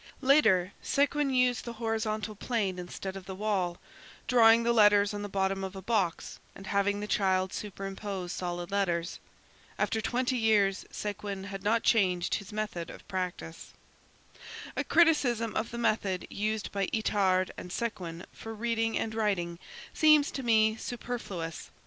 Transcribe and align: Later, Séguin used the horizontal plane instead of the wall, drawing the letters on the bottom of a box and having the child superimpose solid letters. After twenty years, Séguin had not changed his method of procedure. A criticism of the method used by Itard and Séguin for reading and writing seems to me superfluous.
Later, 0.23 0.73
Séguin 0.83 1.31
used 1.31 1.63
the 1.63 1.73
horizontal 1.73 2.33
plane 2.33 2.79
instead 2.79 3.15
of 3.15 3.27
the 3.27 3.35
wall, 3.35 3.77
drawing 4.27 4.63
the 4.63 4.73
letters 4.73 5.13
on 5.13 5.21
the 5.21 5.29
bottom 5.29 5.63
of 5.63 5.75
a 5.75 5.81
box 5.83 6.39
and 6.55 6.65
having 6.65 6.99
the 6.99 7.05
child 7.07 7.53
superimpose 7.53 8.31
solid 8.33 8.71
letters. 8.71 9.19
After 9.77 10.01
twenty 10.01 10.37
years, 10.37 10.85
Séguin 10.91 11.45
had 11.45 11.61
not 11.61 11.83
changed 11.83 12.33
his 12.33 12.51
method 12.51 12.89
of 12.89 13.07
procedure. 13.07 13.53
A 14.75 14.83
criticism 14.83 15.55
of 15.55 15.69
the 15.69 15.77
method 15.77 16.25
used 16.31 16.71
by 16.71 16.87
Itard 16.87 17.51
and 17.55 17.69
Séguin 17.69 18.25
for 18.31 18.55
reading 18.55 18.97
and 18.97 19.13
writing 19.13 19.59
seems 19.93 20.31
to 20.31 20.41
me 20.41 20.75
superfluous. 20.77 21.69